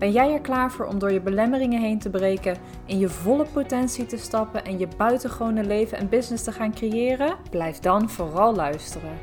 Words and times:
Ben 0.00 0.12
jij 0.12 0.32
er 0.32 0.40
klaar 0.40 0.72
voor 0.72 0.86
om 0.86 0.98
door 0.98 1.12
je 1.12 1.20
belemmeringen 1.20 1.80
heen 1.80 1.98
te 1.98 2.10
breken, 2.10 2.56
in 2.86 2.98
je 2.98 3.08
volle 3.08 3.46
potentie 3.52 4.06
te 4.06 4.16
stappen 4.16 4.64
en 4.64 4.78
je 4.78 4.88
buitengewone 4.96 5.64
leven 5.64 5.98
en 5.98 6.08
business 6.08 6.44
te 6.44 6.52
gaan 6.52 6.74
creëren? 6.74 7.36
Blijf 7.50 7.78
dan 7.78 8.10
vooral 8.10 8.54
luisteren. 8.54 9.18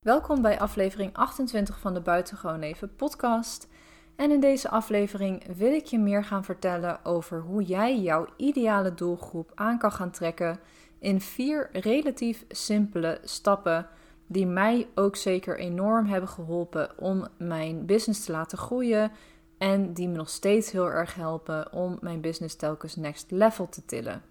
Welkom 0.00 0.42
bij 0.42 0.60
aflevering 0.60 1.12
28 1.12 1.78
van 1.78 1.94
de 1.94 2.00
Buitengewoon 2.00 2.58
Leven 2.58 2.94
podcast. 2.94 3.68
En 4.16 4.30
in 4.30 4.40
deze 4.40 4.68
aflevering 4.68 5.56
wil 5.56 5.72
ik 5.72 5.84
je 5.84 5.98
meer 5.98 6.24
gaan 6.24 6.44
vertellen 6.44 7.04
over 7.04 7.40
hoe 7.40 7.62
jij 7.62 8.00
jouw 8.00 8.26
ideale 8.36 8.94
doelgroep 8.94 9.52
aan 9.54 9.78
kan 9.78 9.92
gaan 9.92 10.10
trekken 10.10 10.58
in 10.98 11.20
vier 11.20 11.68
relatief 11.72 12.44
simpele 12.48 13.18
stappen 13.22 13.86
die 14.26 14.46
mij 14.46 14.88
ook 14.94 15.16
zeker 15.16 15.58
enorm 15.58 16.06
hebben 16.06 16.28
geholpen 16.28 16.98
om 16.98 17.28
mijn 17.38 17.86
business 17.86 18.24
te 18.24 18.32
laten 18.32 18.58
groeien 18.58 19.12
en 19.58 19.92
die 19.92 20.08
me 20.08 20.16
nog 20.16 20.28
steeds 20.28 20.70
heel 20.70 20.90
erg 20.90 21.14
helpen 21.14 21.72
om 21.72 21.98
mijn 22.00 22.20
business 22.20 22.56
telkens 22.56 22.96
next 22.96 23.30
level 23.30 23.68
te 23.68 23.84
tillen. 23.84 24.22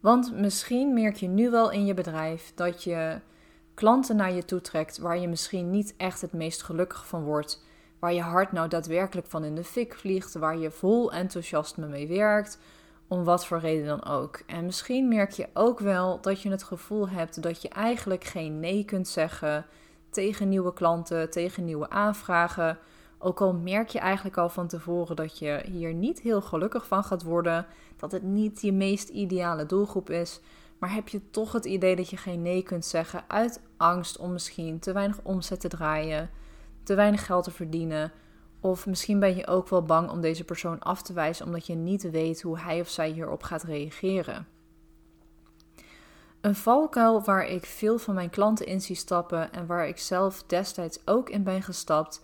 Want 0.00 0.34
misschien 0.36 0.94
merk 0.94 1.16
je 1.16 1.28
nu 1.28 1.50
wel 1.50 1.70
in 1.70 1.86
je 1.86 1.94
bedrijf 1.94 2.52
dat 2.54 2.84
je 2.84 3.20
klanten 3.74 4.16
naar 4.16 4.32
je 4.32 4.44
toe 4.44 4.60
trekt 4.60 4.98
waar 4.98 5.18
je 5.18 5.28
misschien 5.28 5.70
niet 5.70 5.94
echt 5.96 6.20
het 6.20 6.32
meest 6.32 6.62
gelukkig 6.62 7.06
van 7.06 7.22
wordt, 7.22 7.64
waar 7.98 8.12
je 8.12 8.20
hart 8.20 8.52
nou 8.52 8.68
daadwerkelijk 8.68 9.26
van 9.26 9.44
in 9.44 9.54
de 9.54 9.64
fik 9.64 9.94
vliegt, 9.94 10.34
waar 10.34 10.58
je 10.58 10.70
vol 10.70 11.12
enthousiasme 11.12 11.86
mee 11.86 12.08
werkt 12.08 12.58
om 13.10 13.24
wat 13.24 13.46
voor 13.46 13.58
reden 13.58 13.86
dan 13.86 14.04
ook. 14.04 14.42
En 14.46 14.64
misschien 14.64 15.08
merk 15.08 15.30
je 15.30 15.48
ook 15.54 15.80
wel 15.80 16.20
dat 16.20 16.42
je 16.42 16.50
het 16.50 16.62
gevoel 16.62 17.08
hebt 17.08 17.42
dat 17.42 17.62
je 17.62 17.68
eigenlijk 17.68 18.24
geen 18.24 18.60
nee 18.60 18.84
kunt 18.84 19.08
zeggen 19.08 19.66
tegen 20.10 20.48
nieuwe 20.48 20.72
klanten, 20.72 21.30
tegen 21.30 21.64
nieuwe 21.64 21.90
aanvragen. 21.90 22.78
Ook 23.18 23.40
al 23.40 23.52
merk 23.52 23.88
je 23.88 23.98
eigenlijk 23.98 24.36
al 24.36 24.48
van 24.48 24.66
tevoren 24.66 25.16
dat 25.16 25.38
je 25.38 25.62
hier 25.64 25.94
niet 25.94 26.20
heel 26.20 26.40
gelukkig 26.40 26.86
van 26.86 27.04
gaat 27.04 27.22
worden, 27.22 27.66
dat 27.96 28.12
het 28.12 28.22
niet 28.22 28.62
je 28.62 28.72
meest 28.72 29.08
ideale 29.08 29.66
doelgroep 29.66 30.10
is, 30.10 30.40
maar 30.78 30.94
heb 30.94 31.08
je 31.08 31.30
toch 31.30 31.52
het 31.52 31.64
idee 31.64 31.96
dat 31.96 32.10
je 32.10 32.16
geen 32.16 32.42
nee 32.42 32.62
kunt 32.62 32.84
zeggen 32.84 33.24
uit 33.28 33.60
angst 33.76 34.18
om 34.18 34.32
misschien 34.32 34.78
te 34.78 34.92
weinig 34.92 35.18
omzet 35.22 35.60
te 35.60 35.68
draaien, 35.68 36.30
te 36.82 36.94
weinig 36.94 37.26
geld 37.26 37.44
te 37.44 37.50
verdienen 37.50 38.12
of 38.60 38.86
misschien 38.86 39.20
ben 39.20 39.36
je 39.36 39.46
ook 39.46 39.68
wel 39.68 39.82
bang 39.82 40.10
om 40.10 40.20
deze 40.20 40.44
persoon 40.44 40.78
af 40.78 41.02
te 41.02 41.12
wijzen 41.12 41.46
omdat 41.46 41.66
je 41.66 41.74
niet 41.74 42.10
weet 42.10 42.42
hoe 42.42 42.58
hij 42.58 42.80
of 42.80 42.88
zij 42.88 43.10
hierop 43.10 43.42
gaat 43.42 43.62
reageren. 43.62 44.46
Een 46.40 46.54
valkuil 46.54 47.24
waar 47.24 47.46
ik 47.46 47.66
veel 47.66 47.98
van 47.98 48.14
mijn 48.14 48.30
klanten 48.30 48.66
in 48.66 48.80
zie 48.80 48.96
stappen 48.96 49.52
en 49.52 49.66
waar 49.66 49.88
ik 49.88 49.98
zelf 49.98 50.42
destijds 50.46 51.00
ook 51.04 51.30
in 51.30 51.42
ben 51.42 51.62
gestapt, 51.62 52.22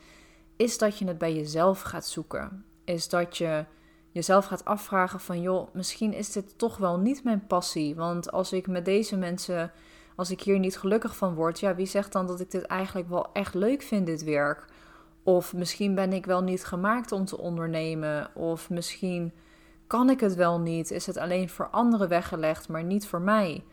is 0.56 0.78
dat 0.78 0.98
je 0.98 1.06
het 1.06 1.18
bij 1.18 1.34
jezelf 1.34 1.80
gaat 1.80 2.06
zoeken. 2.06 2.64
Is 2.84 3.08
dat 3.08 3.36
je 3.36 3.64
jezelf 4.10 4.46
gaat 4.46 4.64
afvragen 4.64 5.20
van 5.20 5.40
joh, 5.40 5.68
misschien 5.72 6.12
is 6.12 6.32
dit 6.32 6.58
toch 6.58 6.76
wel 6.76 6.98
niet 6.98 7.24
mijn 7.24 7.46
passie. 7.46 7.94
Want 7.94 8.32
als 8.32 8.52
ik 8.52 8.66
met 8.66 8.84
deze 8.84 9.16
mensen, 9.16 9.72
als 10.14 10.30
ik 10.30 10.40
hier 10.40 10.58
niet 10.58 10.78
gelukkig 10.78 11.16
van 11.16 11.34
word, 11.34 11.60
ja, 11.60 11.74
wie 11.74 11.86
zegt 11.86 12.12
dan 12.12 12.26
dat 12.26 12.40
ik 12.40 12.50
dit 12.50 12.62
eigenlijk 12.62 13.08
wel 13.08 13.32
echt 13.32 13.54
leuk 13.54 13.82
vind, 13.82 14.06
dit 14.06 14.24
werk? 14.24 14.64
Of 15.26 15.54
misschien 15.54 15.94
ben 15.94 16.12
ik 16.12 16.26
wel 16.26 16.42
niet 16.42 16.64
gemaakt 16.64 17.12
om 17.12 17.24
te 17.24 17.38
ondernemen. 17.38 18.34
Of 18.34 18.70
misschien 18.70 19.32
kan 19.86 20.10
ik 20.10 20.20
het 20.20 20.34
wel 20.34 20.60
niet. 20.60 20.90
Is 20.90 21.06
het 21.06 21.16
alleen 21.16 21.48
voor 21.48 21.68
anderen 21.68 22.08
weggelegd, 22.08 22.68
maar 22.68 22.84
niet 22.84 23.06
voor 23.06 23.20
mij. 23.20 23.64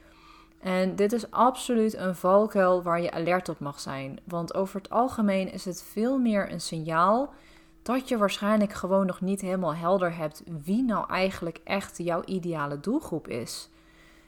En 0.59 0.95
dit 0.95 1.13
is 1.13 1.31
absoluut 1.31 1.97
een 1.97 2.15
valkuil 2.15 2.83
waar 2.83 3.01
je 3.01 3.11
alert 3.11 3.49
op 3.49 3.59
mag 3.59 3.79
zijn. 3.79 4.19
Want 4.23 4.53
over 4.53 4.81
het 4.81 4.89
algemeen 4.89 5.51
is 5.51 5.65
het 5.65 5.83
veel 5.83 6.17
meer 6.17 6.51
een 6.51 6.61
signaal 6.61 7.33
dat 7.81 8.07
je 8.09 8.17
waarschijnlijk 8.17 8.73
gewoon 8.73 9.05
nog 9.05 9.21
niet 9.21 9.41
helemaal 9.41 9.75
helder 9.75 10.15
hebt 10.15 10.43
wie 10.63 10.83
nou 10.83 11.09
eigenlijk 11.09 11.59
echt 11.63 11.97
jouw 11.97 12.21
ideale 12.25 12.79
doelgroep 12.79 13.27
is. 13.27 13.69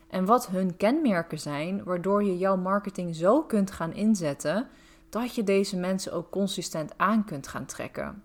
En 0.08 0.26
wat 0.26 0.48
hun 0.48 0.78
kenmerken 0.78 1.40
zijn, 1.40 1.84
waardoor 1.84 2.24
je 2.24 2.38
jouw 2.38 2.58
marketing 2.58 3.16
zo 3.16 3.42
kunt 3.42 3.72
gaan 3.72 3.94
inzetten 3.94 4.68
dat 5.22 5.36
je 5.36 5.44
deze 5.44 5.78
mensen 5.78 6.14
ook 6.14 6.30
consistent 6.30 6.94
aan 6.98 7.26
kunt 7.26 7.48
gaan 7.48 7.66
trekken. 7.66 8.24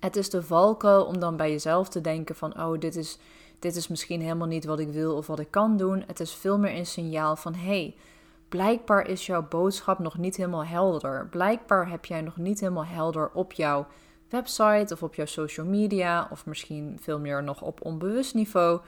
Het 0.00 0.16
is 0.16 0.30
de 0.30 0.42
valkuil 0.42 1.04
om 1.04 1.18
dan 1.18 1.36
bij 1.36 1.50
jezelf 1.50 1.88
te 1.88 2.00
denken 2.00 2.36
van 2.36 2.62
oh, 2.62 2.78
dit 2.78 2.96
is, 2.96 3.18
dit 3.58 3.76
is 3.76 3.88
misschien 3.88 4.20
helemaal 4.20 4.46
niet 4.46 4.64
wat 4.64 4.78
ik 4.78 4.88
wil 4.88 5.16
of 5.16 5.26
wat 5.26 5.38
ik 5.38 5.50
kan 5.50 5.76
doen. 5.76 6.04
Het 6.06 6.20
is 6.20 6.34
veel 6.34 6.58
meer 6.58 6.76
een 6.76 6.86
signaal 6.86 7.36
van 7.36 7.54
hey, 7.54 7.96
blijkbaar 8.48 9.06
is 9.06 9.26
jouw 9.26 9.48
boodschap 9.48 9.98
nog 9.98 10.18
niet 10.18 10.36
helemaal 10.36 10.64
helder. 10.64 11.26
Blijkbaar 11.30 11.88
heb 11.90 12.04
jij 12.04 12.20
nog 12.20 12.36
niet 12.36 12.60
helemaal 12.60 12.86
helder 12.86 13.30
op 13.32 13.52
jouw 13.52 13.86
website 14.28 14.94
of 14.94 15.02
op 15.02 15.14
jouw 15.14 15.26
social 15.26 15.66
media 15.66 16.28
of 16.30 16.46
misschien 16.46 16.98
veel 17.00 17.18
meer 17.18 17.42
nog 17.42 17.62
op 17.62 17.84
onbewust 17.84 18.34
niveau. 18.34 18.80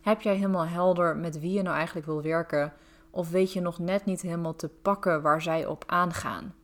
Heb 0.00 0.20
jij 0.20 0.34
helemaal 0.34 0.66
helder 0.66 1.16
met 1.16 1.40
wie 1.40 1.52
je 1.52 1.62
nou 1.62 1.76
eigenlijk 1.76 2.06
wil 2.06 2.22
werken? 2.22 2.72
Of 3.10 3.30
weet 3.30 3.52
je 3.52 3.60
nog 3.60 3.78
net 3.78 4.04
niet 4.04 4.20
helemaal 4.20 4.56
te 4.56 4.68
pakken 4.68 5.22
waar 5.22 5.42
zij 5.42 5.66
op 5.66 5.84
aangaan? 5.86 6.54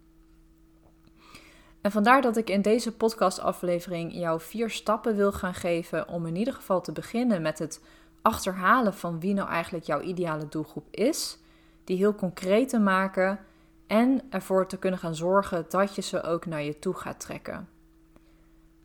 En 1.87 1.93
vandaar 1.93 2.23
dat 2.23 2.37
ik 2.37 2.51
in 2.51 2.63
deze 2.63 2.93
podcastaflevering 2.93 4.13
jou 4.13 4.41
vier 4.41 4.71
stappen 4.71 5.17
wil 5.17 5.33
gaan 5.33 5.55
geven 5.55 6.09
om 6.09 6.27
in 6.27 6.37
ieder 6.37 6.55
geval 6.55 6.81
te 6.81 6.93
beginnen 6.93 7.43
met 7.43 7.59
het 7.59 7.81
achterhalen 8.23 8.95
van 8.95 9.21
wie 9.21 9.35
nou 9.35 9.49
eigenlijk 9.49 9.85
jouw 9.85 10.01
ideale 10.01 10.49
doelgroep 10.49 10.87
is, 10.91 11.39
die 11.85 11.97
heel 11.97 12.15
concreet 12.15 12.69
te 12.69 12.79
maken 12.79 13.39
en 13.87 14.23
ervoor 14.31 14.69
te 14.69 14.79
kunnen 14.79 15.01
gaan 15.01 15.15
zorgen 15.15 15.67
dat 15.69 15.95
je 15.95 16.03
ze 16.03 16.23
ook 16.23 16.47
naar 16.47 16.63
je 16.63 16.79
toe 16.79 16.95
gaat 16.95 17.21
trekken. 17.21 17.69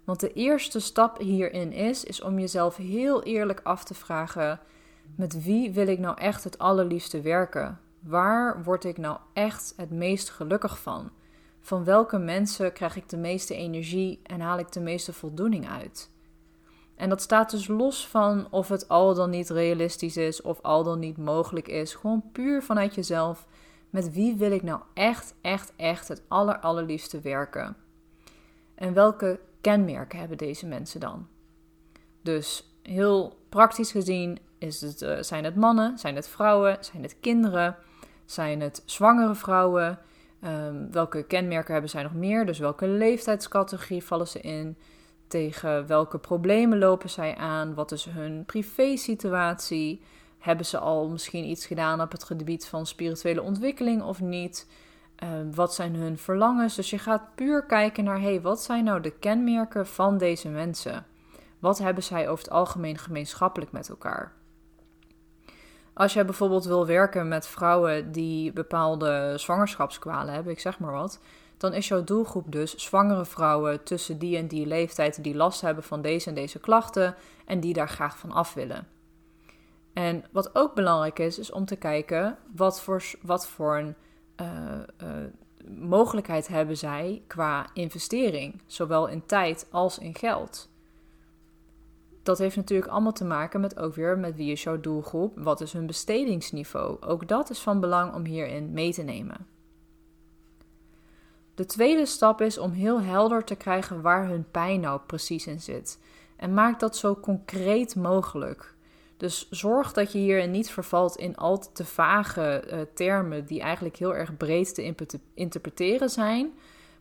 Want 0.04 0.20
de 0.20 0.34
eerste 0.34 0.80
stap 0.80 1.20
hierin 1.20 1.72
is, 1.72 2.04
is 2.04 2.22
om 2.22 2.40
jezelf 2.40 2.76
heel 2.76 3.24
eerlijk 3.24 3.60
af 3.64 3.84
te 3.84 3.94
vragen: 3.94 4.60
met 5.16 5.44
wie 5.44 5.72
wil 5.72 5.88
ik 5.88 6.00
nou 6.00 6.18
echt 6.18 6.44
het 6.44 6.58
allerliefste 6.58 7.22
werken? 7.22 7.80
Waar 8.00 8.64
word 8.64 8.84
ik 8.84 8.98
nou 8.98 9.18
echt 9.34 9.74
het 9.78 9.92
meest 9.92 10.30
gelukkig 10.30 10.80
van? 10.80 11.12
Van 11.62 11.84
welke 11.84 12.18
mensen 12.18 12.74
krijg 12.74 12.96
ik 12.96 13.10
de 13.10 13.18
meeste 13.18 13.56
energie 13.56 14.20
en 14.24 14.40
haal 14.40 14.58
ik 14.58 14.72
de 14.72 14.80
meeste 14.80 15.14
voldoening 15.14 15.70
uit. 15.70 16.10
En 16.96 17.10
dat 17.10 17.22
staat 17.22 17.52
dus 17.52 17.68
los 17.68 18.08
van 18.08 18.48
of 18.50 18.68
het 18.68 18.88
al 18.88 19.14
dan 19.14 19.30
niet 19.30 19.50
realistisch 19.50 20.18
is 20.18 20.42
of 20.42 20.62
al 20.62 20.84
dan 20.84 21.00
niet 21.00 21.18
mogelijk 21.18 21.68
is. 21.68 21.94
Gewoon 21.94 22.24
puur 22.32 22.64
vanuit 22.64 22.96
jezelf. 22.96 23.48
Met 23.90 24.14
wie 24.14 24.36
wil 24.36 24.52
ik 24.52 24.64
nou 24.64 24.82
echt, 24.94 25.34
echt, 25.42 25.74
echt 25.76 26.08
het 26.08 26.22
aller, 26.28 26.58
allerliefste 26.58 27.20
werken? 27.20 27.76
En 28.76 28.94
welke 28.94 29.40
kenmerken 29.62 30.20
hebben 30.20 30.38
deze 30.38 30.68
mensen 30.68 31.00
dan? 31.00 31.28
Dus 32.22 32.74
heel 32.82 33.38
praktisch 33.50 33.92
gezien 33.92 34.40
is 34.58 34.82
het, 34.82 35.02
uh, 35.02 35.22
zijn 35.22 35.44
het 35.44 35.56
mannen, 35.56 35.98
zijn 35.98 36.16
het 36.16 36.28
vrouwen, 36.28 36.78
zijn 36.80 37.04
het 37.04 37.20
kinderen, 37.20 37.76
zijn 38.26 38.62
het 38.62 38.84
zwangere 38.86 39.36
vrouwen, 39.36 40.00
Um, 40.46 40.92
welke 40.92 41.24
kenmerken 41.24 41.72
hebben 41.72 41.92
zij 41.92 42.04
nog 42.04 42.14
meer? 42.14 42.46
Dus 42.46 42.60
welke 42.60 42.88
leeftijdscategorie 42.88 44.04
vallen 44.04 44.28
ze 44.28 44.40
in? 44.40 44.78
Tegen 45.28 45.88
welke 45.88 46.20
problemen 46.20 46.78
lopen 46.78 47.10
zij 47.10 47.36
aan? 47.36 47.74
Wat 47.74 47.92
is 47.92 48.06
hun 48.06 48.46
privésituatie? 48.46 50.02
Hebben 50.40 50.66
ze 50.66 50.78
al 50.78 51.10
misschien 51.10 51.46
iets 51.46 51.66
gedaan 51.66 52.02
op 52.02 52.12
het 52.12 52.24
gebied 52.24 52.68
van 52.68 52.86
spirituele 52.86 53.42
ontwikkeling 53.42 54.02
of 54.04 54.22
niet? 54.22 54.68
Um, 55.24 55.56
wat 55.56 55.74
zijn 55.74 55.96
hun 55.96 56.18
verlangens? 56.18 56.76
Dus 56.76 56.90
je 56.90 57.00
gaat 57.00 57.36
puur 57.36 57.66
kijken 57.66 58.04
naar, 58.04 58.22
hey, 58.22 58.42
wat 58.42 58.62
zijn 58.62 58.84
nou 58.84 59.02
de 59.02 59.12
kenmerken 59.12 59.88
van 59.88 60.18
deze 60.18 60.50
mensen? 60.50 61.06
Wat 61.60 61.78
hebben 61.78 62.04
zij 62.04 62.30
over 62.30 62.44
het 62.44 62.54
algemeen 62.54 62.98
gemeenschappelijk 62.98 63.72
met 63.72 63.90
elkaar? 63.90 64.34
Als 65.94 66.14
jij 66.14 66.26
bijvoorbeeld 66.26 66.66
wil 66.66 66.86
werken 66.86 67.28
met 67.28 67.48
vrouwen 67.48 68.12
die 68.12 68.54
bepaalde 68.54 69.34
zwangerschapskwalen 69.36 70.34
hebben, 70.34 70.54
ik 70.54 70.60
zeg 70.60 70.80
maar 70.80 70.92
wat, 70.92 71.20
dan 71.58 71.74
is 71.74 71.88
jouw 71.88 72.04
doelgroep 72.04 72.52
dus 72.52 72.76
zwangere 72.76 73.26
vrouwen 73.26 73.84
tussen 73.84 74.18
die 74.18 74.38
en 74.38 74.48
die 74.48 74.66
leeftijd 74.66 75.24
die 75.24 75.36
last 75.36 75.62
hebben 75.62 75.84
van 75.84 76.02
deze 76.02 76.30
en 76.30 76.36
deze 76.36 76.60
klachten 76.60 77.16
en 77.46 77.60
die 77.60 77.74
daar 77.74 77.90
graag 77.90 78.18
van 78.18 78.32
af 78.32 78.54
willen. 78.54 78.88
En 79.94 80.24
wat 80.32 80.56
ook 80.56 80.76
belangrijk 80.76 81.20
is, 81.20 81.40
is 81.40 81.52
om 81.52 81.66
te 81.66 81.76
kijken 81.76 82.38
wat 82.56 82.82
voor, 82.82 83.04
wat 83.22 83.48
voor 83.48 83.78
een 83.78 83.96
uh, 84.42 84.48
uh, 85.04 85.10
mogelijkheid 85.80 86.48
hebben 86.48 86.78
zij 86.78 87.24
qua 87.28 87.70
investering, 87.74 88.62
zowel 88.66 89.08
in 89.08 89.26
tijd 89.26 89.68
als 89.72 89.98
in 89.98 90.16
geld. 90.16 90.71
Dat 92.24 92.38
heeft 92.38 92.56
natuurlijk 92.56 92.92
allemaal 92.92 93.12
te 93.12 93.26
maken 93.26 93.62
met 93.62 93.80
ook 93.80 93.96
weer 93.96 94.18
met 94.18 94.36
wie 94.36 94.52
is 94.52 94.64
jouw 94.64 94.80
doelgroep, 94.80 95.40
wat 95.40 95.62
is 95.62 95.74
hun 95.74 95.86
bestedingsniveau. 95.86 97.02
Ook 97.02 97.28
dat 97.28 97.50
is 97.50 97.60
van 97.60 97.80
belang 97.80 98.14
om 98.14 98.26
hierin 98.26 98.72
mee 98.72 98.94
te 98.94 99.02
nemen. 99.02 99.48
De 101.56 101.66
tweede 101.66 102.06
stap 102.06 102.42
is 102.42 102.58
om 102.58 102.72
heel 102.72 103.02
helder 103.02 103.44
te 103.44 103.56
krijgen 103.56 104.02
waar 104.02 104.28
hun 104.28 104.46
pijn 104.52 104.80
nou 104.80 105.00
precies 105.06 105.48
in 105.48 105.60
zit. 105.60 106.00
En 106.36 106.54
maak 106.54 106.80
dat 106.80 106.98
zo 106.98 107.16
concreet 107.16 107.96
mogelijk. 107.96 108.76
Dus 109.18 109.50
zorg 109.50 109.94
dat 109.94 110.12
je 110.12 110.18
hierin 110.18 110.52
niet 110.52 110.72
vervalt 110.72 111.16
in 111.16 111.36
al 111.36 111.72
te 111.74 111.86
vage 111.86 112.64
uh, 112.72 112.80
termen 112.94 113.46
die 113.46 113.62
eigenlijk 113.62 113.96
heel 113.96 114.16
erg 114.16 114.38
breed 114.38 114.76
te 114.76 114.96
interpreteren 115.34 116.10
zijn. 116.10 116.54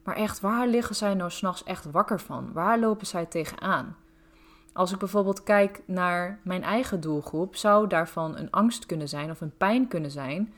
Maar 0.05 0.17
echt, 0.17 0.41
waar 0.41 0.67
liggen 0.67 0.95
zij 0.95 1.15
nou 1.15 1.31
s'nachts 1.31 1.65
echt 1.65 1.91
wakker 1.91 2.21
van? 2.21 2.53
Waar 2.53 2.79
lopen 2.79 3.07
zij 3.07 3.27
tegenaan? 3.27 3.97
Als 4.73 4.93
ik 4.93 4.99
bijvoorbeeld 4.99 5.43
kijk 5.43 5.83
naar 5.85 6.39
mijn 6.43 6.63
eigen 6.63 7.01
doelgroep, 7.01 7.57
zou 7.57 7.87
daarvan 7.87 8.37
een 8.37 8.51
angst 8.51 8.87
kunnen 8.87 9.09
zijn 9.09 9.31
of 9.31 9.41
een 9.41 9.57
pijn 9.57 9.89
kunnen 9.89 10.11
zijn 10.11 10.53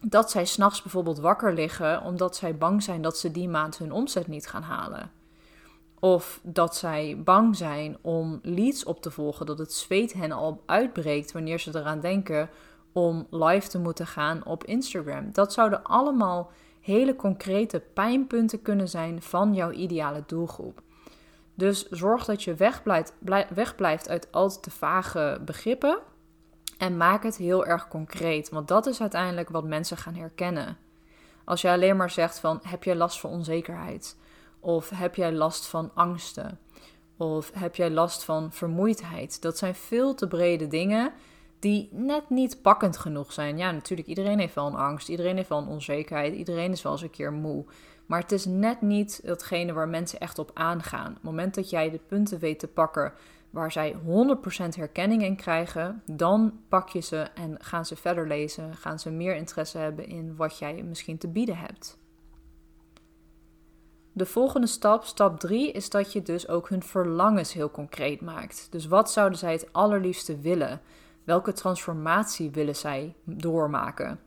dat 0.00 0.30
zij 0.30 0.44
s'nachts 0.44 0.82
bijvoorbeeld 0.82 1.18
wakker 1.18 1.54
liggen 1.54 2.02
omdat 2.02 2.36
zij 2.36 2.56
bang 2.56 2.82
zijn 2.82 3.02
dat 3.02 3.18
ze 3.18 3.30
die 3.30 3.48
maand 3.48 3.78
hun 3.78 3.92
omzet 3.92 4.26
niet 4.26 4.46
gaan 4.46 4.62
halen. 4.62 5.10
Of 6.00 6.40
dat 6.42 6.76
zij 6.76 7.20
bang 7.24 7.56
zijn 7.56 7.96
om 8.00 8.38
leads 8.42 8.84
op 8.84 9.02
te 9.02 9.10
volgen, 9.10 9.46
dat 9.46 9.58
het 9.58 9.72
zweet 9.72 10.12
hen 10.12 10.32
al 10.32 10.62
uitbreekt 10.66 11.32
wanneer 11.32 11.58
ze 11.58 11.70
eraan 11.74 12.00
denken 12.00 12.50
om 12.92 13.26
live 13.30 13.68
te 13.68 13.78
moeten 13.78 14.06
gaan 14.06 14.44
op 14.44 14.64
Instagram. 14.64 15.32
Dat 15.32 15.52
zouden 15.52 15.82
allemaal 15.82 16.50
hele 16.80 17.16
concrete 17.16 17.82
pijnpunten 17.94 18.62
kunnen 18.62 18.88
zijn 18.88 19.22
van 19.22 19.54
jouw 19.54 19.70
ideale 19.70 20.22
doelgroep. 20.26 20.82
Dus 21.56 21.88
zorg 21.88 22.24
dat 22.24 22.42
je 22.42 22.54
wegblijft, 22.54 23.14
wegblijft 23.54 24.08
uit 24.08 24.32
al 24.32 24.60
te 24.60 24.70
vage 24.70 25.40
begrippen 25.44 25.98
en 26.78 26.96
maak 26.96 27.22
het 27.22 27.36
heel 27.36 27.66
erg 27.66 27.88
concreet, 27.88 28.48
want 28.48 28.68
dat 28.68 28.86
is 28.86 29.00
uiteindelijk 29.00 29.48
wat 29.48 29.64
mensen 29.64 29.96
gaan 29.96 30.14
herkennen. 30.14 30.76
Als 31.44 31.60
je 31.60 31.70
alleen 31.70 31.96
maar 31.96 32.10
zegt 32.10 32.38
van 32.38 32.60
heb 32.62 32.84
jij 32.84 32.96
last 32.96 33.20
van 33.20 33.30
onzekerheid? 33.30 34.16
Of 34.60 34.90
heb 34.90 35.14
jij 35.14 35.32
last 35.32 35.66
van 35.66 35.90
angsten? 35.94 36.58
Of 37.16 37.50
heb 37.54 37.76
jij 37.76 37.90
last 37.90 38.24
van 38.24 38.52
vermoeidheid? 38.52 39.42
Dat 39.42 39.58
zijn 39.58 39.74
veel 39.74 40.14
te 40.14 40.28
brede 40.28 40.68
dingen 40.68 41.12
die 41.58 41.88
net 41.92 42.30
niet 42.30 42.62
pakkend 42.62 42.96
genoeg 42.96 43.32
zijn. 43.32 43.58
Ja, 43.58 43.70
natuurlijk, 43.70 44.08
iedereen 44.08 44.38
heeft 44.38 44.54
wel 44.54 44.66
een 44.66 44.74
angst, 44.74 45.08
iedereen 45.08 45.36
heeft 45.36 45.48
wel 45.48 45.58
een 45.58 45.68
onzekerheid, 45.68 46.34
iedereen 46.34 46.72
is 46.72 46.82
wel 46.82 46.92
eens 46.92 47.02
een 47.02 47.10
keer 47.10 47.32
moe. 47.32 47.64
Maar 48.06 48.20
het 48.20 48.32
is 48.32 48.44
net 48.44 48.80
niet 48.80 49.20
datgene 49.24 49.72
waar 49.72 49.88
mensen 49.88 50.20
echt 50.20 50.38
op 50.38 50.50
aangaan. 50.54 51.08
Op 51.08 51.14
het 51.14 51.22
moment 51.22 51.54
dat 51.54 51.70
jij 51.70 51.90
de 51.90 52.00
punten 52.06 52.38
weet 52.38 52.58
te 52.58 52.68
pakken 52.68 53.12
waar 53.50 53.72
zij 53.72 53.94
100% 53.94 53.98
herkenning 54.76 55.22
in 55.22 55.36
krijgen, 55.36 56.02
dan 56.06 56.60
pak 56.68 56.88
je 56.88 57.00
ze 57.00 57.16
en 57.16 57.56
gaan 57.60 57.86
ze 57.86 57.96
verder 57.96 58.28
lezen, 58.28 58.74
gaan 58.74 58.98
ze 58.98 59.10
meer 59.10 59.36
interesse 59.36 59.78
hebben 59.78 60.06
in 60.06 60.36
wat 60.36 60.58
jij 60.58 60.82
misschien 60.82 61.18
te 61.18 61.28
bieden 61.28 61.58
hebt. 61.58 61.98
De 64.12 64.26
volgende 64.26 64.66
stap, 64.66 65.04
stap 65.04 65.40
3, 65.40 65.72
is 65.72 65.90
dat 65.90 66.12
je 66.12 66.22
dus 66.22 66.48
ook 66.48 66.68
hun 66.68 66.82
verlangens 66.82 67.52
heel 67.52 67.70
concreet 67.70 68.20
maakt. 68.20 68.66
Dus 68.70 68.86
wat 68.86 69.10
zouden 69.10 69.38
zij 69.38 69.52
het 69.52 69.72
allerliefste 69.72 70.38
willen? 70.38 70.80
Welke 71.26 71.52
transformatie 71.52 72.50
willen 72.50 72.76
zij 72.76 73.14
doormaken? 73.24 74.20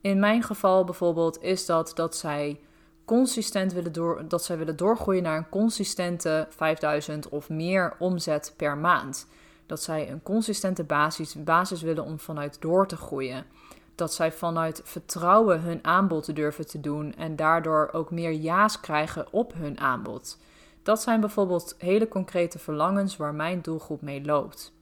In 0.00 0.18
mijn 0.18 0.42
geval 0.42 0.84
bijvoorbeeld 0.84 1.42
is 1.42 1.66
dat 1.66 1.92
dat 1.94 2.16
zij 2.16 2.60
consistent 3.04 3.72
willen 3.72 3.92
door, 3.92 4.28
dat 4.28 4.44
zij 4.44 4.58
willen 4.58 4.76
doorgroeien 4.76 5.22
naar 5.22 5.36
een 5.36 5.48
consistente 5.48 6.46
5000 6.50 7.28
of 7.28 7.48
meer 7.48 7.96
omzet 7.98 8.54
per 8.56 8.76
maand. 8.76 9.26
Dat 9.66 9.82
zij 9.82 10.10
een 10.10 10.22
consistente 10.22 10.84
basis, 10.84 11.44
basis 11.44 11.82
willen 11.82 12.04
om 12.04 12.18
vanuit 12.18 12.60
door 12.60 12.86
te 12.86 12.96
groeien. 12.96 13.44
Dat 13.94 14.14
zij 14.14 14.32
vanuit 14.32 14.80
vertrouwen 14.84 15.60
hun 15.60 15.84
aanbod 15.84 16.34
durven 16.36 16.66
te 16.66 16.80
doen 16.80 17.14
en 17.14 17.36
daardoor 17.36 17.88
ook 17.92 18.10
meer 18.10 18.32
ja's 18.32 18.80
krijgen 18.80 19.32
op 19.32 19.52
hun 19.54 19.80
aanbod. 19.80 20.38
Dat 20.82 21.02
zijn 21.02 21.20
bijvoorbeeld 21.20 21.74
hele 21.78 22.08
concrete 22.08 22.58
verlangens 22.58 23.16
waar 23.16 23.34
mijn 23.34 23.60
doelgroep 23.60 24.02
mee 24.02 24.24
loopt. 24.24 24.75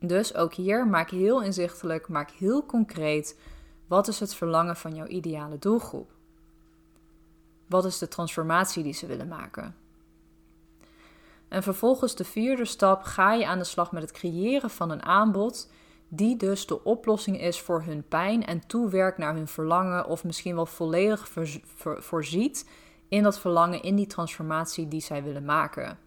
Dus 0.00 0.34
ook 0.34 0.54
hier 0.54 0.86
maak 0.86 1.10
heel 1.10 1.42
inzichtelijk, 1.42 2.08
maak 2.08 2.30
heel 2.30 2.66
concreet 2.66 3.38
wat 3.86 4.08
is 4.08 4.20
het 4.20 4.34
verlangen 4.34 4.76
van 4.76 4.94
jouw 4.94 5.06
ideale 5.06 5.58
doelgroep. 5.58 6.10
Wat 7.66 7.84
is 7.84 7.98
de 7.98 8.08
transformatie 8.08 8.82
die 8.82 8.92
ze 8.92 9.06
willen 9.06 9.28
maken? 9.28 9.76
En 11.48 11.62
vervolgens 11.62 12.14
de 12.14 12.24
vierde 12.24 12.64
stap 12.64 13.02
ga 13.02 13.32
je 13.32 13.46
aan 13.46 13.58
de 13.58 13.64
slag 13.64 13.92
met 13.92 14.02
het 14.02 14.12
creëren 14.12 14.70
van 14.70 14.90
een 14.90 15.02
aanbod 15.02 15.70
die 16.08 16.36
dus 16.36 16.66
de 16.66 16.84
oplossing 16.84 17.40
is 17.40 17.60
voor 17.60 17.82
hun 17.82 18.08
pijn 18.08 18.46
en 18.46 18.66
toewerkt 18.66 19.18
naar 19.18 19.34
hun 19.34 19.48
verlangen 19.48 20.06
of 20.06 20.24
misschien 20.24 20.54
wel 20.54 20.66
volledig 20.66 21.28
voorziet 21.98 22.68
in 23.08 23.22
dat 23.22 23.38
verlangen, 23.38 23.82
in 23.82 23.96
die 23.96 24.06
transformatie 24.06 24.88
die 24.88 25.00
zij 25.00 25.22
willen 25.22 25.44
maken. 25.44 25.98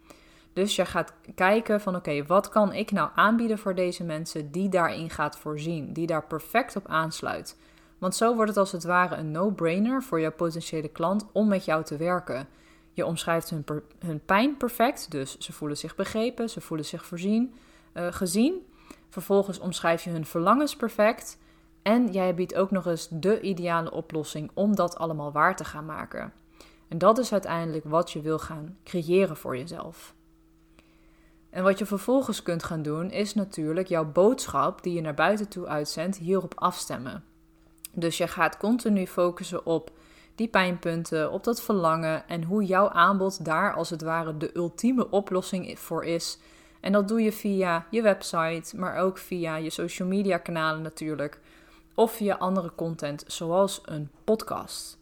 Dus 0.59 0.75
je 0.75 0.85
gaat 0.85 1.13
kijken 1.35 1.81
van 1.81 1.95
oké, 1.95 2.25
wat 2.25 2.49
kan 2.49 2.73
ik 2.73 2.91
nou 2.91 3.09
aanbieden 3.15 3.57
voor 3.57 3.75
deze 3.75 4.03
mensen 4.03 4.51
die 4.51 4.69
daarin 4.69 5.09
gaat 5.09 5.37
voorzien, 5.37 5.93
die 5.93 6.07
daar 6.07 6.23
perfect 6.23 6.75
op 6.75 6.87
aansluit. 6.87 7.57
Want 7.97 8.15
zo 8.15 8.35
wordt 8.35 8.49
het 8.49 8.57
als 8.57 8.71
het 8.71 8.83
ware 8.83 9.15
een 9.15 9.31
no-brainer 9.31 10.03
voor 10.03 10.19
jouw 10.19 10.31
potentiële 10.31 10.87
klant 10.87 11.25
om 11.31 11.47
met 11.47 11.65
jou 11.65 11.83
te 11.83 11.97
werken. 11.97 12.47
Je 12.93 13.05
omschrijft 13.05 13.49
hun, 13.49 13.65
hun 13.99 14.25
pijn 14.25 14.57
perfect, 14.57 15.11
dus 15.11 15.37
ze 15.37 15.53
voelen 15.53 15.77
zich 15.77 15.95
begrepen, 15.95 16.49
ze 16.49 16.61
voelen 16.61 16.85
zich 16.85 17.05
voorzien, 17.05 17.53
uh, 17.93 18.07
gezien. 18.11 18.65
Vervolgens 19.09 19.59
omschrijf 19.59 20.03
je 20.03 20.09
hun 20.09 20.25
verlangens 20.25 20.75
perfect. 20.75 21.37
En 21.81 22.11
jij 22.11 22.35
biedt 22.35 22.55
ook 22.55 22.71
nog 22.71 22.85
eens 22.85 23.07
de 23.11 23.41
ideale 23.41 23.91
oplossing 23.91 24.51
om 24.53 24.75
dat 24.75 24.97
allemaal 24.97 25.31
waar 25.31 25.55
te 25.55 25.65
gaan 25.65 25.85
maken. 25.85 26.33
En 26.87 26.97
dat 26.97 27.17
is 27.17 27.31
uiteindelijk 27.31 27.85
wat 27.85 28.11
je 28.11 28.21
wil 28.21 28.39
gaan 28.39 28.77
creëren 28.83 29.37
voor 29.37 29.57
jezelf. 29.57 30.17
En 31.49 31.63
wat 31.63 31.79
je 31.79 31.85
vervolgens 31.85 32.43
kunt 32.43 32.63
gaan 32.63 32.81
doen, 32.81 33.11
is 33.11 33.33
natuurlijk 33.33 33.87
jouw 33.87 34.05
boodschap 34.05 34.83
die 34.83 34.93
je 34.93 35.01
naar 35.01 35.13
buiten 35.13 35.47
toe 35.47 35.67
uitzendt, 35.67 36.17
hierop 36.17 36.53
afstemmen. 36.55 37.23
Dus 37.91 38.17
je 38.17 38.27
gaat 38.27 38.57
continu 38.57 39.07
focussen 39.07 39.65
op 39.65 39.91
die 40.35 40.47
pijnpunten, 40.47 41.31
op 41.31 41.43
dat 41.43 41.61
verlangen 41.61 42.27
en 42.27 42.43
hoe 42.43 42.65
jouw 42.65 42.89
aanbod 42.89 43.45
daar 43.45 43.73
als 43.73 43.89
het 43.89 44.01
ware 44.01 44.37
de 44.37 44.49
ultieme 44.55 45.09
oplossing 45.09 45.79
voor 45.79 46.05
is. 46.05 46.39
En 46.79 46.91
dat 46.91 47.07
doe 47.07 47.21
je 47.21 47.31
via 47.31 47.85
je 47.89 48.01
website, 48.01 48.77
maar 48.77 48.97
ook 48.97 49.17
via 49.17 49.55
je 49.55 49.69
social 49.69 50.07
media 50.07 50.37
kanalen 50.37 50.81
natuurlijk. 50.81 51.39
Of 51.93 52.11
via 52.11 52.35
andere 52.35 52.71
content, 52.75 53.23
zoals 53.27 53.81
een 53.85 54.09
podcast. 54.23 54.97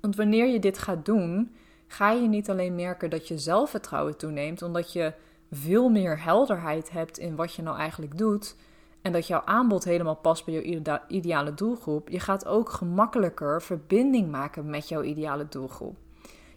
Want 0.00 0.16
wanneer 0.16 0.46
je 0.46 0.58
dit 0.58 0.78
gaat 0.78 1.04
doen, 1.04 1.54
ga 1.92 2.10
je 2.10 2.28
niet 2.28 2.50
alleen 2.50 2.74
merken 2.74 3.10
dat 3.10 3.28
je 3.28 3.38
zelfvertrouwen 3.38 4.16
toeneemt, 4.16 4.62
omdat 4.62 4.92
je 4.92 5.12
veel 5.50 5.88
meer 5.88 6.22
helderheid 6.22 6.90
hebt 6.90 7.18
in 7.18 7.36
wat 7.36 7.54
je 7.54 7.62
nou 7.62 7.78
eigenlijk 7.78 8.18
doet 8.18 8.56
en 9.02 9.12
dat 9.12 9.26
jouw 9.26 9.42
aanbod 9.44 9.84
helemaal 9.84 10.16
past 10.16 10.44
bij 10.44 10.54
jouw 10.54 11.00
ideale 11.08 11.54
doelgroep, 11.54 12.08
je 12.08 12.20
gaat 12.20 12.46
ook 12.46 12.68
gemakkelijker 12.68 13.62
verbinding 13.62 14.30
maken 14.30 14.70
met 14.70 14.88
jouw 14.88 15.02
ideale 15.02 15.48
doelgroep. 15.48 15.96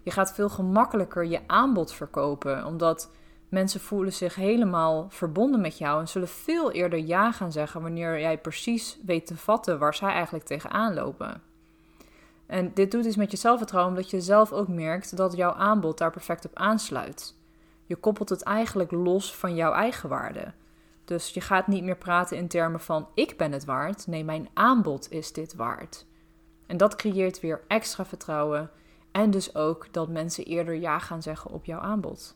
Je 0.02 0.12
gaat 0.12 0.34
veel 0.34 0.50
gemakkelijker 0.50 1.26
je 1.26 1.40
aanbod 1.48 1.94
verkopen, 1.94 2.66
omdat 2.66 3.12
mensen 3.50 3.80
voelen 3.80 4.14
zich 4.14 4.36
helemaal 4.36 5.06
verbonden 5.10 5.62
met 5.62 5.78
jou 5.78 6.00
en 6.00 6.08
zullen 6.08 6.28
veel 6.28 6.72
eerder 6.72 7.00
ja 7.00 7.32
gaan 7.32 7.52
zeggen 7.52 7.82
wanneer 7.82 8.20
jij 8.20 8.38
precies 8.38 9.00
weet 9.06 9.26
te 9.26 9.38
vatten 9.38 9.80
waar 9.80 9.94
zij 9.94 10.12
eigenlijk 10.12 10.46
tegenaan 10.46 10.94
lopen. 10.94 11.53
En 12.46 12.72
dit 12.74 12.92
doet 12.92 13.06
iets 13.06 13.16
met 13.16 13.32
je 13.32 13.38
zelfvertrouwen 13.38 13.94
omdat 13.96 14.10
je 14.10 14.22
zelf 14.22 14.52
ook 14.52 14.68
merkt 14.68 15.18
dat 15.18 15.36
jouw 15.36 15.54
aanbod 15.54 15.98
daar 15.98 16.12
perfect 16.12 16.46
op 16.46 16.56
aansluit. 16.56 17.36
Je 17.86 17.96
koppelt 17.96 18.30
het 18.30 18.44
eigenlijk 18.44 18.92
los 18.92 19.36
van 19.36 19.56
jouw 19.56 19.74
eigen 19.74 20.10
waarde. 20.10 20.54
Dus 21.06 21.30
je 21.30 21.42
gaat 21.42 21.68
niet 21.68 21.84
meer 21.84 21.98
praten 21.98 22.38
in 22.38 22.48
termen 22.48 22.80
van 22.80 23.08
ik 23.14 23.38
ben 23.38 23.52
het 23.52 23.66
waard. 23.66 24.08
Nee, 24.08 24.24
mijn 24.24 24.50
aanbod 24.54 25.12
is 25.12 25.34
dit 25.34 25.56
waard. 25.56 26.06
En 26.66 26.78
dat 26.78 26.96
creëert 26.96 27.40
weer 27.40 27.62
extra 27.68 28.06
vertrouwen. 28.06 28.72
En 29.12 29.32
dus 29.32 29.56
ook 29.56 29.88
dat 29.92 30.10
mensen 30.10 30.46
eerder 30.46 30.74
ja 30.74 31.00
gaan 31.00 31.22
zeggen 31.22 31.52
op 31.52 31.66
jouw 31.66 31.80
aanbod. 31.80 32.36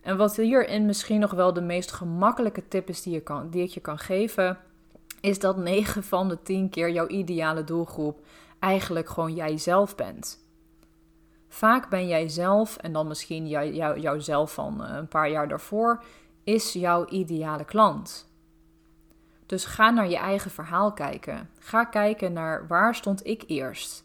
En 0.00 0.16
wat 0.16 0.36
hierin 0.36 0.86
misschien 0.86 1.20
nog 1.20 1.30
wel 1.30 1.52
de 1.52 1.60
meest 1.60 1.92
gemakkelijke 1.92 2.68
tip 2.68 2.88
is 2.88 3.02
die, 3.02 3.12
je 3.12 3.20
kan, 3.20 3.50
die 3.50 3.62
ik 3.62 3.70
je 3.70 3.80
kan 3.80 3.98
geven, 3.98 4.58
is 5.20 5.38
dat 5.38 5.56
9 5.56 6.04
van 6.04 6.28
de 6.28 6.42
10 6.42 6.68
keer 6.68 6.90
jouw 6.90 7.06
ideale 7.06 7.64
doelgroep 7.64 8.24
eigenlijk 8.58 9.08
gewoon 9.08 9.34
jijzelf 9.34 9.94
bent. 9.94 10.48
Vaak 11.48 11.88
ben 11.88 12.08
jij 12.08 12.28
zelf, 12.28 12.76
en 12.76 12.92
dan 12.92 13.06
misschien 13.06 13.48
jou, 13.48 13.72
jou, 13.72 14.00
jouzelf 14.00 14.54
van 14.54 14.84
eh, 14.84 14.96
een 14.96 15.08
paar 15.08 15.30
jaar 15.30 15.48
daarvoor, 15.48 16.02
is 16.44 16.72
jouw 16.72 17.06
ideale 17.06 17.64
klant. 17.64 18.28
Dus 19.46 19.64
ga 19.64 19.90
naar 19.90 20.08
je 20.08 20.16
eigen 20.16 20.50
verhaal 20.50 20.92
kijken. 20.92 21.50
Ga 21.58 21.84
kijken 21.84 22.32
naar 22.32 22.66
waar 22.66 22.94
stond 22.94 23.26
ik 23.26 23.42
eerst. 23.46 24.04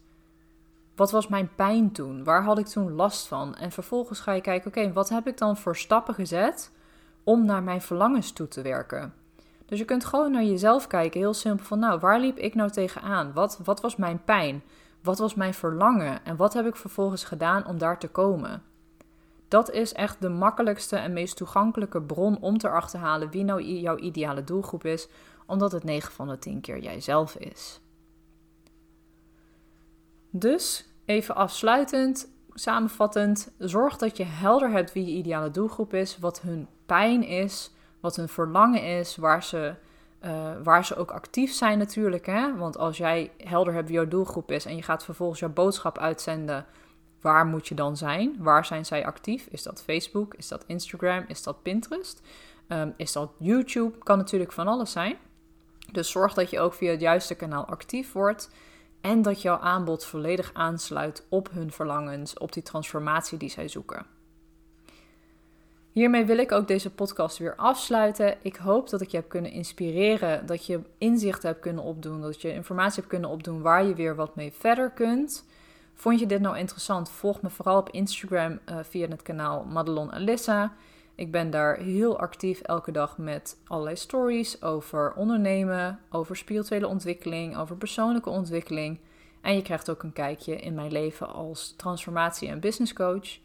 Wat 0.95 1.12
was 1.12 1.27
mijn 1.27 1.55
pijn 1.55 1.91
toen? 1.91 2.24
Waar 2.24 2.43
had 2.43 2.57
ik 2.57 2.65
toen 2.65 2.91
last 2.91 3.27
van? 3.27 3.55
En 3.55 3.72
vervolgens 3.72 4.19
ga 4.19 4.31
je 4.31 4.41
kijken, 4.41 4.67
oké, 4.67 4.93
wat 4.93 5.10
heb 5.10 5.27
ik 5.27 5.38
dan 5.38 5.57
voor 5.57 5.77
stappen 5.77 6.13
gezet 6.13 6.72
om 7.24 7.45
naar 7.45 7.63
mijn 7.63 7.81
verlangens 7.81 8.31
toe 8.31 8.48
te 8.48 8.62
werken? 8.62 9.13
Dus 9.65 9.79
je 9.79 9.86
kunt 9.86 10.05
gewoon 10.05 10.31
naar 10.31 10.43
jezelf 10.43 10.88
kijken, 10.88 11.19
heel 11.19 11.34
simpel 11.34 11.65
van, 11.65 11.79
nou, 11.79 12.00
waar 12.00 12.19
liep 12.19 12.38
ik 12.38 12.55
nou 12.55 12.69
tegenaan? 12.69 13.34
Wat, 13.34 13.60
wat 13.63 13.81
was 13.81 13.95
mijn 13.95 14.24
pijn? 14.24 14.63
Wat 15.01 15.17
was 15.17 15.36
mijn 15.36 15.53
verlangen? 15.53 16.25
En 16.25 16.36
wat 16.36 16.53
heb 16.53 16.65
ik 16.65 16.75
vervolgens 16.75 17.24
gedaan 17.24 17.65
om 17.67 17.77
daar 17.77 18.00
te 18.00 18.07
komen? 18.07 18.63
Dat 19.48 19.72
is 19.72 19.93
echt 19.93 20.22
de 20.22 20.29
makkelijkste 20.29 20.95
en 20.95 21.13
meest 21.13 21.36
toegankelijke 21.36 22.01
bron 22.01 22.41
om 22.41 22.57
te 22.57 22.69
achterhalen 22.69 23.29
wie 23.29 23.43
nou 23.43 23.62
jouw 23.62 23.98
ideale 23.98 24.43
doelgroep 24.43 24.86
is, 24.86 25.07
omdat 25.45 25.72
het 25.72 25.84
9 25.84 26.12
van 26.12 26.27
de 26.27 26.39
10 26.39 26.62
keer 26.62 26.79
jijzelf 26.79 27.36
is. 27.36 27.79
Dus 30.29 30.86
even 31.05 31.36
afsluitend, 31.36 32.29
samenvattend, 32.53 33.51
zorg 33.57 33.98
dat 33.98 34.17
je 34.17 34.24
helder 34.24 34.72
hebt 34.72 34.93
wie 34.93 35.05
je 35.05 35.12
ideale 35.12 35.51
doelgroep 35.51 35.93
is, 35.93 36.17
wat 36.17 36.41
hun 36.41 36.67
pijn 36.86 37.24
is, 37.24 37.72
wat 38.06 38.16
hun 38.16 38.30
verlangen 38.30 38.84
is, 38.84 39.16
waar 39.16 39.44
ze, 39.44 39.74
uh, 40.26 40.52
waar 40.64 40.86
ze 40.86 40.96
ook 40.96 41.12
actief 41.12 41.54
zijn 41.54 41.78
natuurlijk. 41.78 42.26
Hè? 42.26 42.56
Want 42.56 42.78
als 42.78 42.98
jij 42.98 43.32
helder 43.38 43.74
hebt 43.74 43.88
wie 43.88 43.96
jouw 43.96 44.08
doelgroep 44.08 44.52
is 44.52 44.66
en 44.66 44.76
je 44.76 44.82
gaat 44.82 45.04
vervolgens 45.04 45.40
jouw 45.40 45.50
boodschap 45.50 45.98
uitzenden, 45.98 46.66
waar 47.22 47.46
moet 47.46 47.68
je 47.68 47.76
dan 47.76 47.98
zijn? 47.98 48.36
Waar 48.40 48.66
zijn 48.66 48.86
zij 48.86 49.06
actief? 49.06 49.48
Is 49.52 49.64
dat 49.64 49.84
Facebook? 49.84 50.34
Is 50.34 50.48
dat 50.48 50.64
Instagram? 50.68 51.26
Is 51.28 51.44
dat 51.44 51.62
Pinterest? 51.62 52.22
Um, 52.68 52.94
is 52.98 53.12
dat 53.12 53.32
YouTube? 53.38 53.98
Kan 53.98 54.18
natuurlijk 54.18 54.52
van 54.52 54.68
alles 54.68 54.92
zijn. 54.92 55.18
Dus 55.92 56.12
zorg 56.12 56.34
dat 56.34 56.50
je 56.50 56.60
ook 56.60 56.74
via 56.74 56.92
het 56.92 57.02
juiste 57.02 57.36
kanaal 57.36 57.66
actief 57.66 58.12
wordt. 58.12 58.50
En 59.02 59.22
dat 59.22 59.42
jouw 59.42 59.58
aanbod 59.58 60.06
volledig 60.06 60.52
aansluit 60.54 61.26
op 61.30 61.50
hun 61.52 61.72
verlangens, 61.72 62.38
op 62.38 62.54
die 62.54 62.64
transformatie 62.64 63.38
die 63.38 63.50
zij 63.50 63.68
zoeken. 63.68 64.14
Hiermee 65.96 66.25
wil 66.25 66.38
ik 66.38 66.52
ook 66.52 66.68
deze 66.68 66.92
podcast 66.92 67.38
weer 67.38 67.56
afsluiten. 67.56 68.38
Ik 68.42 68.56
hoop 68.56 68.90
dat 68.90 69.02
ik 69.02 69.10
je 69.10 69.18
heb 69.18 69.30
kunnen 69.30 69.52
inspireren, 69.52 70.46
dat 70.46 70.66
je 70.66 70.80
inzicht 70.98 71.44
hebt 71.44 71.60
kunnen 71.60 71.84
opdoen, 71.84 72.22
dat 72.22 72.42
je 72.42 72.54
informatie 72.54 72.96
hebt 72.96 73.08
kunnen 73.08 73.30
opdoen 73.30 73.62
waar 73.62 73.86
je 73.86 73.94
weer 73.94 74.16
wat 74.16 74.36
mee 74.36 74.54
verder 74.54 74.90
kunt. 74.90 75.46
Vond 75.94 76.20
je 76.20 76.25
dit 76.25 76.42
nou 76.42 76.58
interessant? 76.58 77.10
Volg 77.10 77.42
me 77.42 77.50
vooral 77.50 77.78
op 77.78 77.90
Instagram 77.90 78.60
uh, 78.70 78.78
via 78.82 79.08
het 79.08 79.22
kanaal 79.22 79.64
Madelon 79.64 80.12
Alissa. 80.12 80.74
Ik 81.16 81.32
ben 81.32 81.50
daar 81.50 81.78
heel 81.78 82.20
actief 82.20 82.62
elke 82.62 82.92
dag 82.92 83.18
met 83.18 83.58
allerlei 83.68 83.96
stories 83.96 84.62
over 84.62 85.14
ondernemen, 85.14 86.00
over 86.12 86.36
spirituele 86.36 86.88
ontwikkeling, 86.88 87.58
over 87.58 87.75
persoonlijke 87.75 88.30
ontwikkeling. 88.30 89.00
En 89.42 89.56
je 89.56 89.62
krijgt 89.62 89.90
ook 89.90 90.04
een 90.04 90.14
kijkje 90.14 90.56
in 90.56 90.74
mijn 90.74 90.92
leven 90.92 91.28
als 91.34 91.74
transformatie- 91.78 92.50
en 92.50 92.60
business 92.60 92.94
coach. 92.94 93.44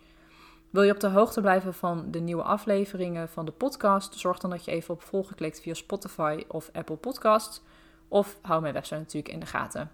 Wil 0.70 0.82
je 0.82 0.92
op 0.92 1.00
de 1.00 1.08
hoogte 1.08 1.40
blijven 1.40 1.74
van 1.74 2.10
de 2.10 2.20
nieuwe 2.20 2.42
afleveringen 2.42 3.28
van 3.28 3.44
de 3.44 3.52
podcast? 3.52 4.18
Zorg 4.18 4.38
dan 4.38 4.50
dat 4.50 4.64
je 4.64 4.70
even 4.70 4.94
op 4.94 5.02
volgen 5.02 5.36
klikt 5.36 5.60
via 5.60 5.74
Spotify 5.74 6.44
of 6.48 6.70
Apple 6.72 6.96
Podcasts. 6.96 7.62
Of 8.08 8.38
hou 8.42 8.60
mijn 8.60 8.74
website 8.74 8.98
natuurlijk 8.98 9.34
in 9.34 9.40
de 9.40 9.46
gaten. 9.46 9.90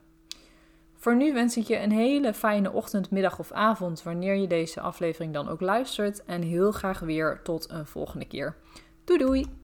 Voor 0.94 1.16
nu 1.16 1.32
wens 1.32 1.56
ik 1.56 1.66
je 1.66 1.78
een 1.78 1.92
hele 1.92 2.34
fijne 2.34 2.72
ochtend, 2.72 3.10
middag 3.10 3.38
of 3.38 3.52
avond 3.52 4.02
wanneer 4.02 4.34
je 4.34 4.46
deze 4.46 4.80
aflevering 4.80 5.32
dan 5.32 5.48
ook 5.48 5.60
luistert. 5.60 6.24
En 6.24 6.42
heel 6.42 6.72
graag 6.72 6.98
weer 6.98 7.40
tot 7.42 7.70
een 7.70 7.86
volgende 7.86 8.26
keer. 8.26 8.56
Doei 9.04 9.18
doei! 9.18 9.46